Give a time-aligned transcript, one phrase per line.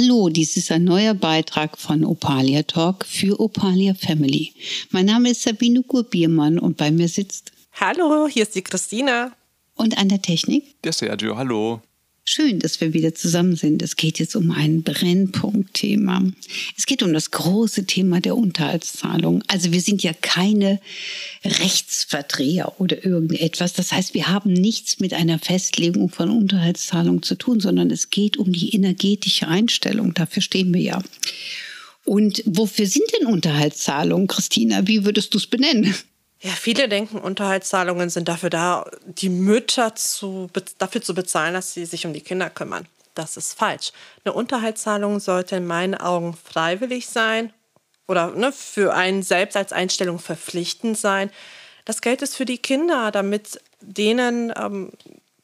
[0.00, 4.52] Hallo, dies ist ein neuer Beitrag von Opalia Talk für Opalia Family.
[4.90, 7.50] Mein Name ist Sabine Gurbiermann und bei mir sitzt.
[7.72, 9.32] Hallo, hier ist die Christina.
[9.74, 10.80] Und an der Technik?
[10.82, 11.80] Der Sergio, hallo.
[12.30, 13.80] Schön, dass wir wieder zusammen sind.
[13.80, 16.24] Es geht jetzt um ein Brennpunktthema.
[16.76, 19.42] Es geht um das große Thema der Unterhaltszahlung.
[19.46, 20.78] Also wir sind ja keine
[21.42, 23.72] Rechtsverdreher oder irgendetwas.
[23.72, 28.36] Das heißt, wir haben nichts mit einer Festlegung von Unterhaltszahlung zu tun, sondern es geht
[28.36, 30.12] um die energetische Einstellung.
[30.12, 31.02] Dafür stehen wir ja.
[32.04, 34.86] Und wofür sind denn Unterhaltszahlungen, Christina?
[34.86, 35.94] Wie würdest du es benennen?
[36.40, 41.84] Ja, viele denken, Unterhaltszahlungen sind dafür da, die Mütter zu, dafür zu bezahlen, dass sie
[41.84, 42.86] sich um die Kinder kümmern.
[43.14, 43.90] Das ist falsch.
[44.24, 47.52] Eine Unterhaltszahlung sollte in meinen Augen freiwillig sein
[48.06, 51.30] oder ne, für einen selbst als Einstellung verpflichtend sein.
[51.84, 54.92] Das Geld ist für die Kinder, damit denen ähm,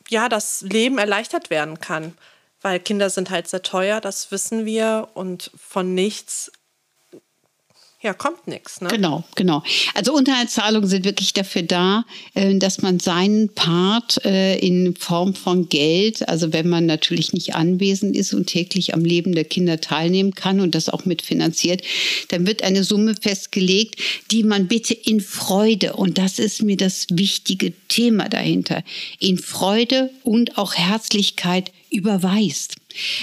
[0.09, 2.17] ja das Leben erleichtert werden kann.
[2.61, 6.53] Weil Kinder sind halt sehr teuer, das wissen wir, und von nichts
[8.05, 8.83] ja, kommt nichts.
[8.83, 8.89] Ne?
[8.89, 9.63] Genau, genau.
[9.95, 15.71] Also Unterhaltszahlungen sind wirklich dafür da, äh, dass man seinen Part äh, in Form von
[15.71, 20.35] Geld, also wenn man natürlich nicht anwesend ist und täglich am Leben der Kinder teilnehmen
[20.35, 21.81] kann und das auch mitfinanziert,
[22.29, 23.99] dann wird eine Summe festgelegt,
[24.31, 28.85] die man bitte in Freude, und das ist mir das wichtige Thema dahinter,
[29.19, 32.77] in Freude und auch Herzlichkeit überweist.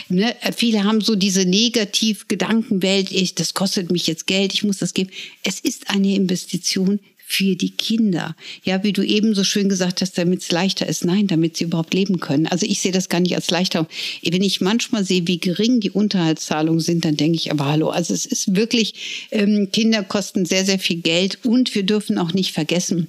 [0.10, 0.36] Ne?
[0.56, 5.12] Viele haben so diese Negativ-Gedankenwelt, ich, das kostet mich jetzt Geld, ich muss das geben.
[5.44, 7.00] Es ist eine Investition
[7.32, 8.36] für die Kinder.
[8.66, 11.06] Ja, wie du eben so schön gesagt hast, damit es leichter ist.
[11.06, 12.46] Nein, damit sie überhaupt leben können.
[12.46, 13.88] Also ich sehe das gar nicht als leichter.
[14.22, 18.14] Wenn ich manchmal sehe, wie gering die Unterhaltszahlungen sind, dann denke ich, aber hallo, also
[18.14, 22.52] es ist wirklich, ähm, Kinder kosten sehr, sehr viel Geld und wir dürfen auch nicht
[22.52, 23.08] vergessen,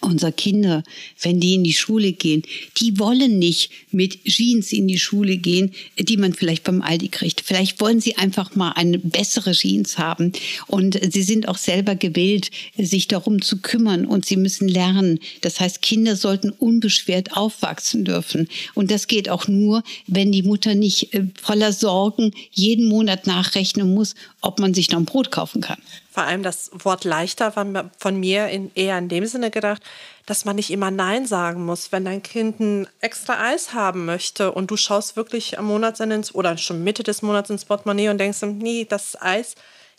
[0.00, 0.82] unsere Kinder,
[1.20, 2.42] wenn die in die Schule gehen,
[2.80, 7.42] die wollen nicht mit Jeans in die Schule gehen, die man vielleicht beim Aldi kriegt.
[7.42, 10.32] Vielleicht wollen sie einfach mal eine bessere Jeans haben.
[10.66, 15.18] Und sie sind auch selber gewillt, sich darum zu kümmern und sie müssen lernen.
[15.42, 18.48] Das heißt, Kinder sollten unbeschwert aufwachsen dürfen.
[18.74, 23.92] Und das geht auch nur, wenn die Mutter nicht äh, voller Sorgen jeden Monat nachrechnen
[23.92, 25.78] muss, ob man sich noch ein Brot kaufen kann.
[26.16, 29.82] Vor allem das Wort leichter war von mir in, eher in dem Sinne gedacht,
[30.24, 34.50] dass man nicht immer Nein sagen muss, wenn dein Kind ein extra Eis haben möchte
[34.50, 38.16] und du schaust wirklich am Monatsende ins, oder schon Mitte des Monats ins Portemonnaie und
[38.16, 39.56] denkst, nee, das Eis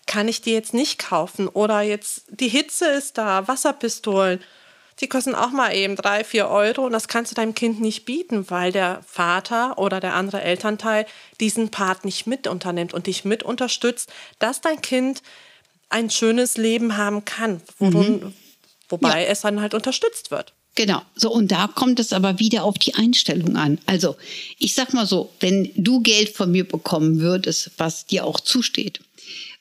[0.07, 1.47] kann ich dir jetzt nicht kaufen.
[1.49, 4.39] Oder jetzt die Hitze ist da, Wasserpistolen.
[4.99, 8.05] Die kosten auch mal eben drei, vier Euro und das kannst du deinem Kind nicht
[8.05, 11.05] bieten, weil der Vater oder der andere Elternteil
[11.39, 15.21] diesen Part nicht mit unternimmt und dich mit unterstützt, dass dein Kind
[15.89, 18.33] ein schönes Leben haben kann, mhm.
[18.89, 19.29] wobei ja.
[19.29, 20.53] es dann halt unterstützt wird.
[20.75, 21.01] Genau.
[21.15, 23.79] So, und da kommt es aber wieder auf die Einstellung an.
[23.87, 24.15] Also,
[24.59, 28.99] ich sag mal so, wenn du Geld von mir bekommen würdest, was dir auch zusteht,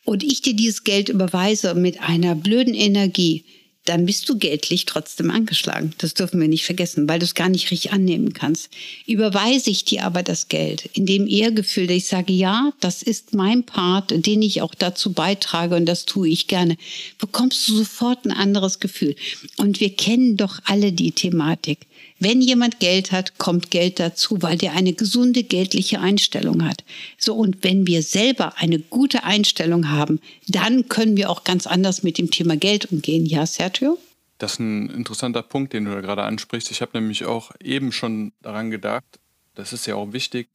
[0.04, 3.44] und ich dir dieses Geld überweise mit einer blöden Energie,
[3.88, 5.92] dann bist du geldlich trotzdem angeschlagen.
[5.98, 8.68] Das dürfen wir nicht vergessen, weil du es gar nicht richtig annehmen kannst.
[9.06, 13.34] Überweise ich dir aber das Geld in dem Ehrgefühl, dass ich sage, ja, das ist
[13.34, 16.76] mein Part, den ich auch dazu beitrage und das tue ich gerne,
[17.18, 19.16] bekommst du sofort ein anderes Gefühl.
[19.56, 21.86] Und wir kennen doch alle die Thematik.
[22.18, 26.84] Wenn jemand Geld hat, kommt Geld dazu, weil der eine gesunde geldliche Einstellung hat.
[27.18, 32.02] So, und wenn wir selber eine gute Einstellung haben, dann können wir auch ganz anders
[32.02, 33.26] mit dem Thema Geld umgehen.
[33.26, 33.98] Ja, Sergio?
[34.38, 36.70] Das ist ein interessanter Punkt, den du da gerade ansprichst.
[36.70, 39.18] Ich habe nämlich auch eben schon daran gedacht,
[39.54, 40.48] das ist ja auch wichtig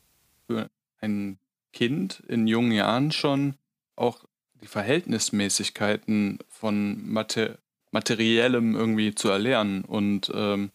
[0.48, 1.38] für ein
[1.74, 3.56] Kind in jungen Jahren schon
[3.96, 4.20] auch
[4.62, 7.58] die Verhältnismäßigkeiten von Mater
[7.92, 10.72] materiellem irgendwie zu erlernen und ähm,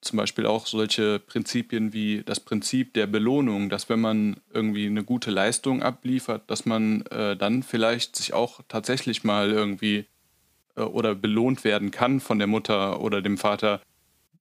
[0.00, 5.04] zum Beispiel auch solche Prinzipien wie das Prinzip der Belohnung, dass wenn man irgendwie eine
[5.04, 10.06] gute Leistung abliefert, dass man äh, dann vielleicht sich auch tatsächlich mal irgendwie
[10.76, 13.80] äh, oder belohnt werden kann von der Mutter oder dem Vater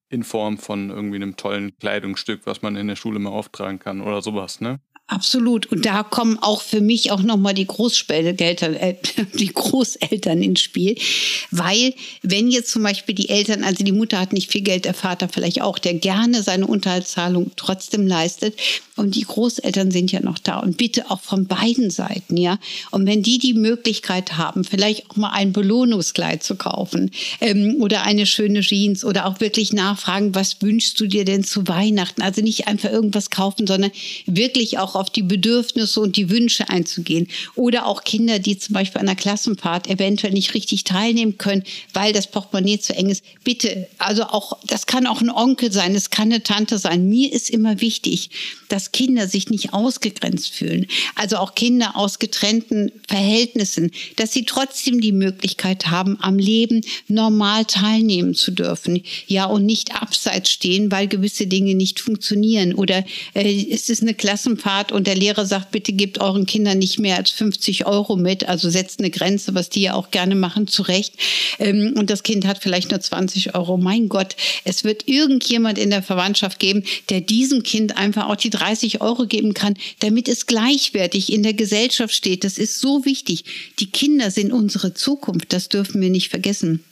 [0.09, 4.01] in Form von irgendwie einem tollen Kleidungsstück, was man in der Schule mal auftragen kann
[4.01, 4.79] oder sowas, ne?
[5.09, 5.67] Absolut.
[5.67, 8.95] Und da kommen auch für mich auch nochmal die Großeltern, äh,
[9.39, 10.97] die Großeltern ins Spiel.
[11.49, 11.93] Weil,
[12.23, 15.29] wenn jetzt zum Beispiel die Eltern, also die Mutter hat nicht viel Geld, der Vater
[15.29, 18.59] vielleicht auch, der gerne seine Unterhaltszahlung trotzdem leistet.
[18.97, 20.59] Und die Großeltern sind ja noch da.
[20.59, 22.59] Und bitte auch von beiden Seiten, ja.
[22.91, 28.01] Und wenn die die Möglichkeit haben, vielleicht auch mal ein Belohnungskleid zu kaufen ähm, oder
[28.03, 32.21] eine schöne Jeans oder auch wirklich nachfragen, was wünschst du dir denn zu Weihnachten?
[32.21, 33.91] Also nicht einfach irgendwas kaufen, sondern
[34.25, 37.27] wirklich auch auf die Bedürfnisse und die Wünsche einzugehen.
[37.55, 41.63] Oder auch Kinder, die zum Beispiel an einer Klassenfahrt eventuell nicht richtig teilnehmen können,
[41.93, 43.23] weil das Portemonnaie zu eng ist.
[43.43, 47.07] Bitte, also auch, das kann auch ein Onkel sein, es kann eine Tante sein.
[47.07, 48.29] Mir ist immer wichtig,
[48.69, 50.87] dass Kinder sich nicht ausgegrenzt fühlen.
[51.15, 57.65] Also auch Kinder aus getrennten Verhältnissen, dass sie trotzdem die Möglichkeit haben, am Leben normal
[57.65, 59.03] teilnehmen zu dürfen.
[59.27, 62.73] Ja, und nicht abseits stehen, weil gewisse Dinge nicht funktionieren.
[62.73, 66.99] Oder äh, es ist eine Klassenfahrt und der Lehrer sagt, bitte gebt euren Kindern nicht
[66.99, 70.67] mehr als 50 Euro mit, also setzt eine Grenze, was die ja auch gerne machen,
[70.67, 71.13] zurecht.
[71.59, 73.77] Ähm, und das Kind hat vielleicht nur 20 Euro.
[73.77, 78.49] Mein Gott, es wird irgendjemand in der Verwandtschaft geben, der diesem Kind einfach auch die
[78.49, 82.43] 30 Euro geben kann, damit es gleichwertig in der Gesellschaft steht.
[82.43, 83.43] Das ist so wichtig.
[83.79, 86.83] Die Kinder sind unsere Zukunft, das dürfen wir nicht vergessen.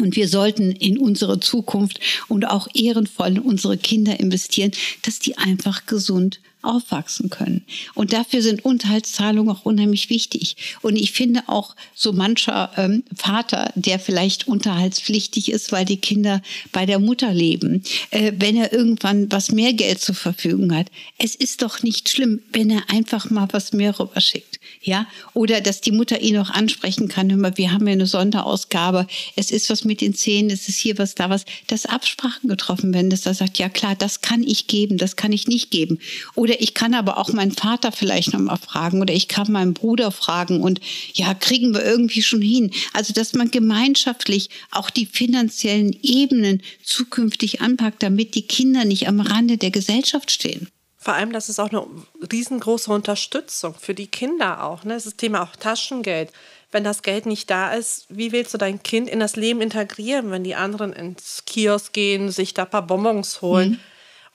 [0.00, 4.72] Und wir sollten in unsere Zukunft und auch ehrenvoll in unsere Kinder investieren,
[5.02, 7.64] dass die einfach gesund aufwachsen können.
[7.94, 10.56] Und dafür sind Unterhaltszahlungen auch unheimlich wichtig.
[10.82, 16.42] Und ich finde auch so mancher ähm, Vater, der vielleicht unterhaltspflichtig ist, weil die Kinder
[16.72, 21.34] bei der Mutter leben, äh, wenn er irgendwann was mehr Geld zur Verfügung hat, es
[21.34, 24.60] ist doch nicht schlimm, wenn er einfach mal was mehr rüberschickt.
[24.82, 29.06] Ja, oder dass die Mutter ihn auch ansprechen kann, mal, wir haben ja eine Sonderausgabe,
[29.36, 32.92] es ist was mit den Zähnen, es ist hier was, da was, dass Absprachen getroffen
[32.94, 35.98] werden, dass er sagt, ja klar, das kann ich geben, das kann ich nicht geben.
[36.34, 40.10] Oder ich kann aber auch meinen Vater vielleicht nochmal fragen oder ich kann meinen Bruder
[40.10, 40.80] fragen und
[41.14, 42.70] ja, kriegen wir irgendwie schon hin.
[42.92, 49.20] Also, dass man gemeinschaftlich auch die finanziellen Ebenen zukünftig anpackt, damit die Kinder nicht am
[49.20, 50.68] Rande der Gesellschaft stehen.
[50.96, 51.86] Vor allem, das ist auch eine
[52.32, 54.82] riesengroße Unterstützung für die Kinder auch.
[54.84, 54.94] Ne?
[54.94, 56.32] Das ist Thema auch Taschengeld.
[56.72, 60.32] Wenn das Geld nicht da ist, wie willst du dein Kind in das Leben integrieren,
[60.32, 63.70] wenn die anderen ins Kiosk gehen, sich da ein paar Bonbons holen?
[63.70, 63.80] Mhm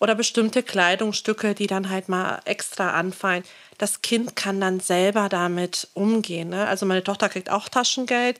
[0.01, 3.43] oder bestimmte Kleidungsstücke, die dann halt mal extra anfallen.
[3.77, 6.49] Das Kind kann dann selber damit umgehen.
[6.49, 6.67] Ne?
[6.67, 8.39] Also meine Tochter kriegt auch Taschengeld.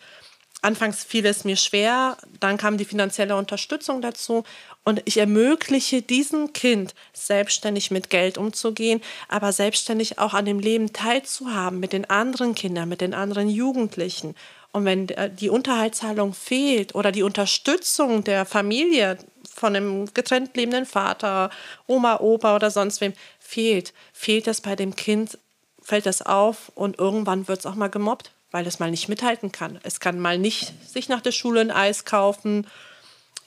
[0.63, 4.43] Anfangs fiel es mir schwer, dann kam die finanzielle Unterstützung dazu
[4.83, 10.93] und ich ermögliche diesem Kind selbstständig mit Geld umzugehen, aber selbstständig auch an dem Leben
[10.93, 14.35] teilzuhaben mit den anderen Kindern, mit den anderen Jugendlichen.
[14.71, 15.07] Und wenn
[15.39, 19.17] die Unterhaltszahlung fehlt oder die Unterstützung der Familie
[19.53, 21.49] von einem getrennt lebenden Vater,
[21.87, 25.37] Oma, Opa oder sonst wem fehlt, fehlt das bei dem Kind,
[25.81, 29.51] fällt das auf und irgendwann wird es auch mal gemobbt, weil es mal nicht mithalten
[29.51, 29.79] kann.
[29.83, 32.67] Es kann mal nicht sich nach der Schule ein Eis kaufen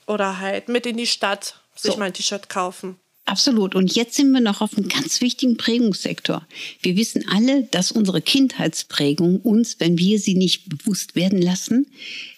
[0.07, 1.99] oder halt mit in die Stadt sich so.
[1.99, 2.99] mal ein T-Shirt kaufen.
[3.27, 3.75] Absolut.
[3.75, 6.47] Und jetzt sind wir noch auf einem ganz wichtigen Prägungssektor.
[6.83, 11.87] Wir wissen alle, dass unsere Kindheitsprägung uns, wenn wir sie nicht bewusst werden lassen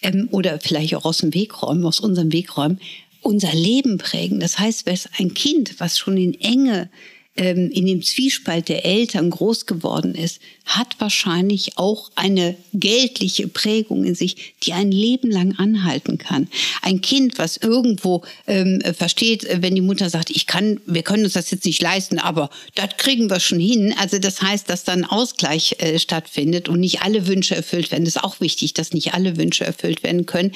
[0.03, 2.81] ähm, oder vielleicht auch aus dem Weg räumen, aus unserem Weg räumen,
[3.27, 4.41] unser Leben prägen.
[4.41, 6.89] Das heißt, wenn ein Kind, was schon in Enge
[7.37, 14.05] ähm, in dem Zwiespalt der Eltern groß geworden ist, hat wahrscheinlich auch eine geldliche Prägung
[14.05, 16.49] in sich, die ein Leben lang anhalten kann.
[16.83, 21.35] Ein Kind, was irgendwo ähm, versteht, wenn die Mutter sagt, ich kann, wir können uns
[21.35, 23.95] das jetzt nicht leisten, aber das kriegen wir schon hin.
[23.97, 28.05] Also das heißt, dass dann Ausgleich äh, stattfindet und nicht alle Wünsche erfüllt werden.
[28.05, 30.53] Das ist auch wichtig, dass nicht alle Wünsche erfüllt werden können,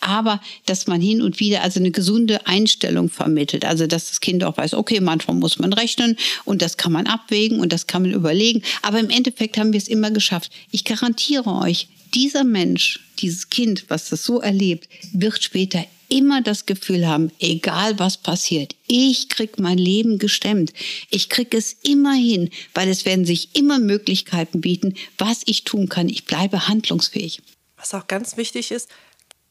[0.00, 3.64] aber dass man hin und wieder also eine gesunde Einstellung vermittelt.
[3.64, 7.06] Also dass das Kind auch weiß, okay, manchmal muss man rechnen und das kann man
[7.06, 8.62] abwägen und das kann man überlegen.
[8.82, 10.50] Aber im Endeffekt haben wir es immer geschafft.
[10.70, 16.66] Ich garantiere euch, dieser Mensch, dieses Kind, was das so erlebt, wird später immer das
[16.66, 20.72] Gefühl haben, egal was passiert, ich krieg mein Leben gestemmt.
[21.10, 25.88] Ich krieg es immer hin, weil es werden sich immer Möglichkeiten bieten, was ich tun
[25.88, 26.08] kann.
[26.08, 27.42] Ich bleibe handlungsfähig.
[27.76, 28.88] Was auch ganz wichtig ist,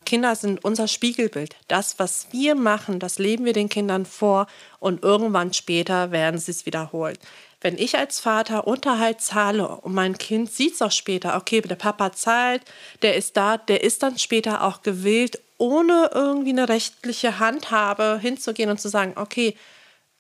[0.04, 1.56] Kinder sind unser Spiegelbild.
[1.68, 4.48] Das, was wir machen, das leben wir den Kindern vor
[4.80, 7.18] und irgendwann später werden sie es wiederholen.
[7.62, 11.76] Wenn ich als Vater Unterhalt zahle und mein Kind sieht es auch später, okay, der
[11.76, 12.62] Papa zahlt,
[13.02, 18.70] der ist da, der ist dann später auch gewillt, ohne irgendwie eine rechtliche Handhabe hinzugehen
[18.70, 19.56] und zu sagen, okay,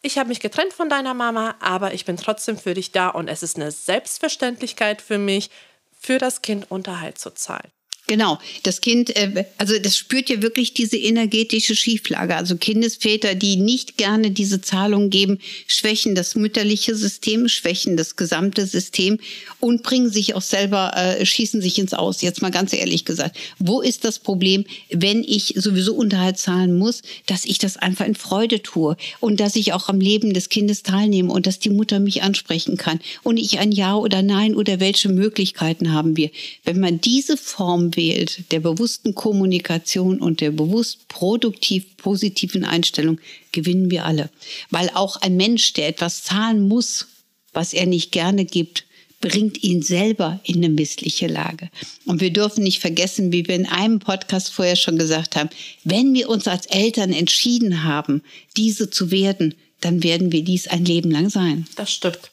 [0.01, 3.27] ich habe mich getrennt von deiner Mama, aber ich bin trotzdem für dich da und
[3.27, 5.49] es ist eine Selbstverständlichkeit für mich,
[5.97, 7.71] für das Kind Unterhalt zu zahlen.
[8.05, 12.35] Genau, das Kind, äh, also das spürt ja wirklich diese energetische Schieflage.
[12.35, 18.67] Also Kindesväter, die nicht gerne diese Zahlung geben, schwächen das mütterliche System, schwächen das gesamte
[18.67, 19.19] System
[19.61, 22.21] und bringen sich auch selber, äh, schießen sich ins Aus.
[22.21, 27.03] Jetzt mal ganz ehrlich gesagt, wo ist das Problem, wenn ich sowieso Unterhalt zahlen muss,
[27.27, 30.83] dass ich das einfach in Freude tue und dass ich auch am Leben des Kindes
[30.83, 34.81] teilnehme und dass die Mutter mich ansprechen kann und ich ein Ja oder Nein oder
[34.81, 36.31] welche Möglichkeiten haben wir.
[36.65, 43.19] Wenn man diese Form wählt, der bewussten Kommunikation und der bewusst produktiv positiven Einstellung,
[43.51, 44.29] gewinnen wir alle.
[44.69, 47.07] Weil auch ein Mensch, der etwas zahlen muss,
[47.53, 48.85] was er nicht gerne gibt,
[49.21, 51.69] bringt ihn selber in eine missliche Lage.
[52.05, 55.49] Und wir dürfen nicht vergessen, wie wir in einem Podcast vorher schon gesagt haben,
[55.85, 58.21] wenn wir uns als Eltern entschieden haben,
[58.57, 61.67] diese zu werden, dann werden wir dies ein Leben lang sein.
[61.77, 62.32] Das stimmt.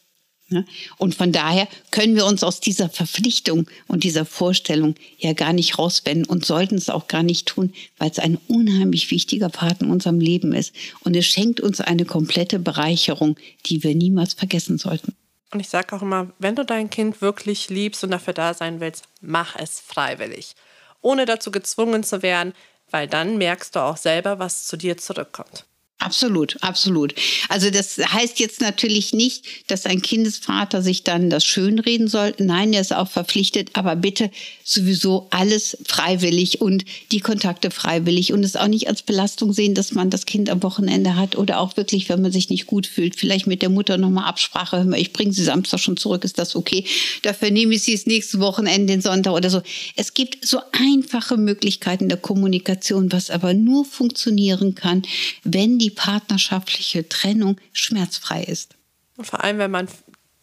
[0.50, 0.64] Ne?
[0.99, 5.78] Und von daher können wir uns aus dieser Verpflichtung und dieser Vorstellung ja gar nicht
[5.78, 9.90] rauswenden und sollten es auch gar nicht tun, weil es ein unheimlich wichtiger Part in
[9.90, 10.75] unserem Leben ist.
[11.04, 15.14] Und es schenkt uns eine komplette Bereicherung, die wir niemals vergessen sollten.
[15.52, 18.80] Und ich sage auch immer, wenn du dein Kind wirklich liebst und dafür da sein
[18.80, 20.54] willst, mach es freiwillig,
[21.00, 22.54] ohne dazu gezwungen zu werden,
[22.90, 25.64] weil dann merkst du auch selber, was zu dir zurückkommt.
[26.00, 27.14] Absolut, absolut.
[27.50, 32.35] Also das heißt jetzt natürlich nicht, dass ein Kindesvater sich dann das schönreden soll.
[32.38, 34.30] Nein, er ist auch verpflichtet, aber bitte
[34.64, 39.92] sowieso alles freiwillig und die Kontakte freiwillig und es auch nicht als Belastung sehen, dass
[39.92, 43.14] man das Kind am Wochenende hat oder auch wirklich, wenn man sich nicht gut fühlt,
[43.14, 46.85] vielleicht mit der Mutter nochmal Absprache, ich bringe sie Samstag schon zurück, ist das okay?
[47.23, 49.61] Dafür nehme ich sie das nächste Wochenende, den Sonntag oder so.
[49.97, 55.02] Es gibt so einfache Möglichkeiten der Kommunikation, was aber nur funktionieren kann,
[55.45, 58.76] wenn die partnerschaftliche Trennung schmerzfrei ist.
[59.16, 59.88] Und vor allem, wenn man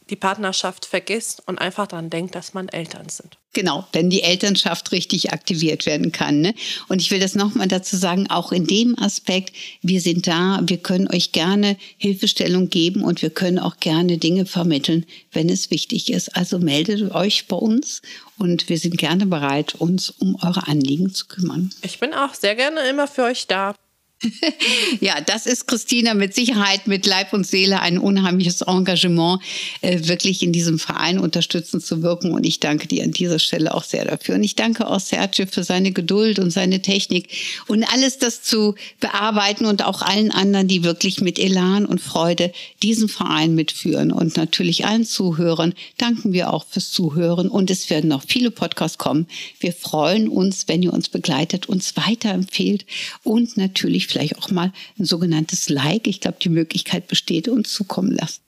[0.09, 3.37] die Partnerschaft vergisst und einfach daran denkt, dass man Eltern sind.
[3.53, 6.41] Genau, wenn die Elternschaft richtig aktiviert werden kann.
[6.41, 6.53] Ne?
[6.89, 10.77] Und ich will das nochmal dazu sagen, auch in dem Aspekt, wir sind da, wir
[10.77, 16.11] können euch gerne Hilfestellung geben und wir können auch gerne Dinge vermitteln, wenn es wichtig
[16.11, 16.35] ist.
[16.35, 18.01] Also meldet euch bei uns
[18.37, 21.71] und wir sind gerne bereit, uns um eure Anliegen zu kümmern.
[21.81, 23.73] Ich bin auch sehr gerne immer für euch da.
[24.99, 29.41] ja, das ist Christina mit Sicherheit mit Leib und Seele ein unheimliches Engagement,
[29.81, 32.31] äh, wirklich in diesem Verein unterstützend zu wirken.
[32.31, 34.35] Und ich danke dir an dieser Stelle auch sehr dafür.
[34.35, 37.29] Und ich danke auch Sergio für seine Geduld und seine Technik
[37.67, 42.51] und alles das zu bearbeiten und auch allen anderen, die wirklich mit Elan und Freude
[42.81, 44.11] diesen Verein mitführen.
[44.11, 47.49] Und natürlich allen Zuhörern danken wir auch fürs Zuhören.
[47.49, 49.27] Und es werden noch viele Podcasts kommen.
[49.59, 52.85] Wir freuen uns, wenn ihr uns begleitet, uns weiterempfehlt
[53.23, 56.07] und natürlich vielleicht auch mal ein sogenanntes Like.
[56.07, 58.41] Ich glaube, die Möglichkeit besteht, uns zukommen lassen.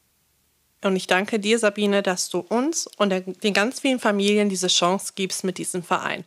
[0.81, 3.09] Und ich danke dir, Sabine, dass du uns und
[3.43, 6.23] den ganz vielen Familien diese Chance gibst mit diesem Verein.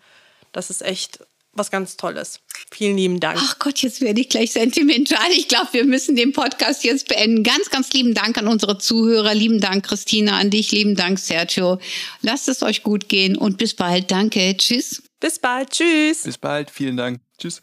[0.53, 1.21] Das ist echt
[1.55, 2.41] was ganz Tolles.
[2.71, 3.39] Vielen lieben Dank.
[3.41, 5.31] Ach Gott, jetzt werde ich gleich sentimental.
[5.33, 7.43] Ich glaube, wir müssen den Podcast jetzt beenden.
[7.43, 9.35] Ganz, ganz lieben Dank an unsere Zuhörer.
[9.35, 10.73] Lieben Dank, Christina, an dich.
[10.73, 11.79] Lieben Dank, Sergio.
[12.23, 14.11] Lasst es euch gut gehen und bis bald.
[14.11, 14.57] Danke.
[14.57, 15.03] Tschüss.
[15.21, 15.71] Bis bald.
[15.71, 16.23] Tschüss.
[16.23, 16.71] Bis bald.
[16.71, 17.21] Vielen Dank.
[17.39, 17.63] Tschüss.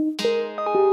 [0.00, 0.89] Música